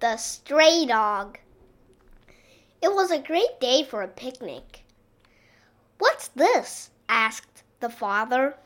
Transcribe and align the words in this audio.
The 0.00 0.16
Stray 0.16 0.86
Dog. 0.86 1.40
It 2.80 2.94
was 2.94 3.10
a 3.10 3.18
great 3.18 3.58
day 3.58 3.82
for 3.82 4.00
a 4.00 4.06
picnic. 4.06 4.84
What's 5.98 6.28
this? 6.28 6.90
asked 7.08 7.64
the 7.80 7.90
father. 7.90 8.56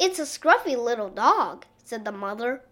It's 0.00 0.18
a 0.18 0.22
scruffy 0.22 0.76
little 0.76 1.08
dog, 1.08 1.64
said 1.84 2.04
the 2.04 2.10
mother. 2.10 2.64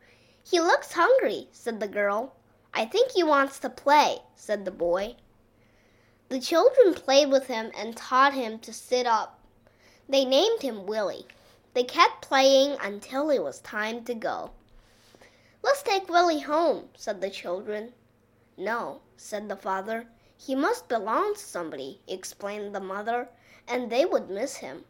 He 0.43 0.59
looks 0.59 0.95
hungry, 0.95 1.47
said 1.53 1.79
the 1.79 1.87
girl. 1.87 2.35
I 2.75 2.87
think 2.87 3.13
he 3.13 3.23
wants 3.23 3.61
to 3.61 3.71
play, 3.71 4.19
said 4.35 4.65
the 4.65 4.73
boy. 4.73 5.15
The 6.29 6.41
children 6.41 6.95
played 6.95 7.31
with 7.31 7.47
him 7.47 7.71
and 7.79 7.97
taught 7.97 8.35
him 8.35 8.59
to 8.61 8.73
sit 8.73 9.07
up. 9.07 9.39
They 10.09 10.25
named 10.25 10.63
him 10.63 10.87
Willie. 10.87 11.29
They 11.73 11.85
kept 11.85 12.23
playing 12.23 12.79
until 12.81 13.31
it 13.31 13.45
was 13.45 13.61
time 13.61 14.03
to 14.07 14.15
go. 14.15 14.51
Let's 15.63 15.85
take 15.85 16.09
Willie 16.09 16.41
home, 16.41 16.89
said 16.97 17.21
the 17.21 17.31
children. 17.31 17.93
No, 18.59 19.03
said 19.17 19.49
the 19.49 19.55
father. 19.55 20.09
He 20.37 20.57
must 20.57 20.89
belong 20.89 21.35
to 21.35 21.41
somebody, 21.41 22.01
explained 22.09 22.75
the 22.75 22.81
mother, 22.81 23.29
and 23.69 23.89
they 23.89 24.05
would 24.05 24.29
miss 24.29 24.57
him. 24.57 24.85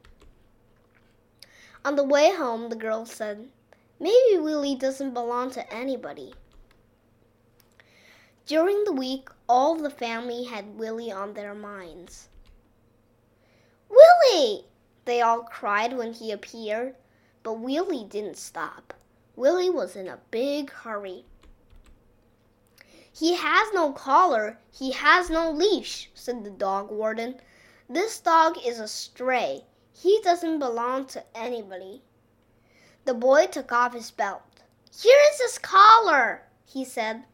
On 1.84 1.94
the 1.94 2.02
way 2.02 2.32
home, 2.34 2.70
the 2.70 2.76
girl 2.76 3.04
said, 3.04 3.50
Maybe 4.00 4.38
Willie 4.38 4.74
doesn't 4.74 5.12
belong 5.12 5.50
to 5.50 5.72
anybody. 5.72 6.32
During 8.46 8.84
the 8.84 8.92
week, 8.92 9.28
all 9.46 9.74
the 9.74 9.90
family 9.90 10.44
had 10.44 10.78
Willie 10.78 11.12
on 11.12 11.34
their 11.34 11.54
minds. 11.54 12.30
Willie! 13.90 14.64
They 15.04 15.20
all 15.20 15.42
cried 15.42 15.96
when 15.96 16.14
he 16.14 16.32
appeared, 16.32 16.94
but 17.42 17.54
Willie 17.54 18.04
didn't 18.04 18.38
stop. 18.38 18.94
Willie 19.36 19.70
was 19.70 19.94
in 19.94 20.08
a 20.08 20.20
big 20.30 20.70
hurry. 20.70 21.26
He 23.18 23.34
has 23.34 23.72
no 23.74 23.90
collar, 23.90 24.60
he 24.70 24.92
has 24.92 25.28
no 25.28 25.50
leash, 25.50 26.08
said 26.14 26.44
the 26.44 26.50
dog 26.50 26.92
warden. 26.92 27.40
This 27.88 28.20
dog 28.20 28.56
is 28.64 28.78
a 28.78 28.86
stray. 28.86 29.64
He 29.92 30.20
doesn't 30.22 30.60
belong 30.60 31.06
to 31.06 31.24
anybody. 31.34 32.04
The 33.06 33.14
boy 33.14 33.46
took 33.46 33.72
off 33.72 33.92
his 33.92 34.12
belt. 34.12 34.62
Here 34.96 35.18
is 35.32 35.40
his 35.40 35.58
collar, 35.58 36.42
he 36.64 36.84
said. 36.84 37.24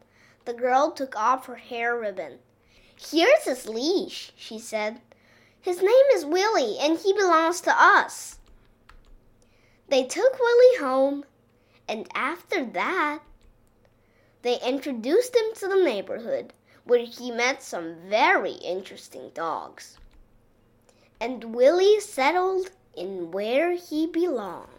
The 0.45 0.53
girl 0.53 0.89
took 0.89 1.15
off 1.15 1.45
her 1.45 1.57
hair 1.57 1.95
ribbon. 1.95 2.39
Here's 2.95 3.43
his 3.43 3.69
leash, 3.69 4.31
she 4.35 4.57
said. 4.57 5.01
His 5.61 5.83
name 5.83 6.05
is 6.13 6.25
Willie, 6.25 6.79
and 6.79 6.97
he 6.97 7.13
belongs 7.13 7.61
to 7.61 7.71
us. 7.71 8.39
They 9.89 10.03
took 10.05 10.39
Willie 10.39 10.79
home, 10.79 11.25
and 11.87 12.07
after 12.15 12.65
that, 12.65 13.19
they 14.45 14.59
introduced 14.61 15.35
him 15.35 15.55
to 15.55 15.67
the 15.67 15.83
neighborhood, 15.83 16.53
where 16.83 17.03
he 17.03 17.31
met 17.31 17.63
some 17.63 17.95
very 18.07 18.51
interesting 18.51 19.31
dogs. 19.33 19.97
And 21.19 21.55
Willie 21.55 21.99
settled 21.99 22.69
in 22.95 23.31
where 23.31 23.71
he 23.73 24.05
belonged. 24.05 24.69